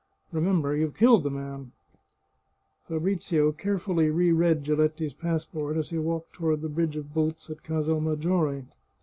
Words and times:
Remember 0.31 0.75
you've 0.75 0.95
killed 0.95 1.21
the 1.21 1.29
man!" 1.29 1.73
Fabrizio 2.87 3.51
carefully 3.51 4.09
reread 4.09 4.63
Giletti's 4.63 5.13
passport 5.13 5.77
as 5.77 5.91
he 5.91 5.99
walked 5.99 6.33
toward 6.33 6.61
the 6.61 6.69
bridge 6.69 6.95
of 6.95 7.13
boats 7.13 7.51
at 7.51 7.61
Casal 7.61 8.01
Maggiore. 8.01 8.65